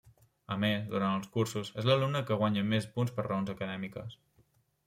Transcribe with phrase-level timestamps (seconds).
[0.53, 4.21] A més, durant els cursos, és l'alumna que guanya més punts per raons acadèmiques.